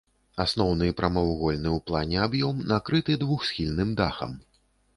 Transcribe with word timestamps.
Асноўны 0.45 0.87
прамавугольны 1.01 1.69
ў 1.75 1.79
плане 1.91 2.17
аб'ём 2.29 2.65
накрыты 2.73 3.21
двухсхільным 3.25 3.95
дахам. 4.01 4.37